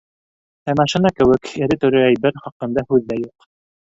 Ә 0.71 0.73
машина 0.77 1.11
кеүек 1.19 1.51
эре-төрө 1.65 2.01
әйбер 2.05 2.39
хаҡында 2.47 2.85
һүҙ 2.89 3.05
ҙә 3.13 3.19
юҡ. 3.21 3.47